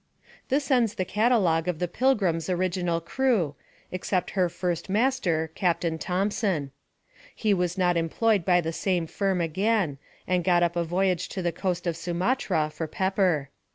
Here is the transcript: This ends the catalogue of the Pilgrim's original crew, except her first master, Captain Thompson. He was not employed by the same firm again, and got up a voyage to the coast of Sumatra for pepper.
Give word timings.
This 0.49 0.71
ends 0.71 0.95
the 0.95 1.05
catalogue 1.05 1.67
of 1.67 1.77
the 1.77 1.87
Pilgrim's 1.87 2.49
original 2.49 2.99
crew, 2.99 3.53
except 3.91 4.31
her 4.31 4.49
first 4.49 4.89
master, 4.89 5.51
Captain 5.53 5.99
Thompson. 5.99 6.71
He 7.35 7.53
was 7.53 7.77
not 7.77 7.95
employed 7.95 8.43
by 8.43 8.61
the 8.61 8.73
same 8.73 9.05
firm 9.05 9.41
again, 9.41 9.99
and 10.25 10.43
got 10.43 10.63
up 10.63 10.75
a 10.75 10.83
voyage 10.83 11.29
to 11.29 11.43
the 11.43 11.51
coast 11.51 11.85
of 11.85 11.95
Sumatra 11.95 12.71
for 12.71 12.87
pepper. 12.87 13.51